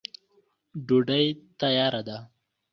ډوډی 0.87 1.25
تیاره 1.59 2.01
ده. 2.07 2.17